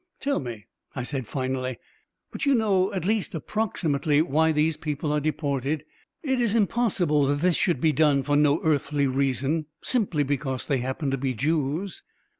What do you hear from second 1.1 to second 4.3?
finally, "but you know, at least approximately,